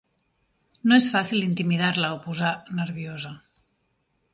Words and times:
No 0.91 0.97
és 1.01 1.09
fàcil 1.17 1.41
intimidar-la 1.49 2.13
o 2.17 2.21
posar 2.27 2.57
nerviosa. 2.83 3.39